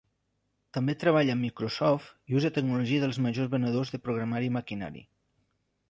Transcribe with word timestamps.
També 0.77 0.95
treballa 1.03 1.35
amb 1.37 1.45
Microsoft 1.47 2.17
i 2.33 2.39
usa 2.41 2.53
tecnologia 2.57 3.05
dels 3.05 3.23
majors 3.27 3.55
venedors 3.55 3.97
de 3.97 4.05
programari 4.09 4.53
i 4.55 4.59
maquinari. 4.61 5.07